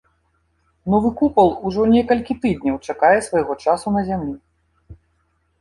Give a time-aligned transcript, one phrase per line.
[0.93, 4.35] Новы купал ужо некалькі тыдняў чакае свайго часу на зямлі.